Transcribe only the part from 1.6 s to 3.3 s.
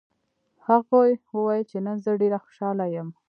چې نن زه ډېره خوشحاله یم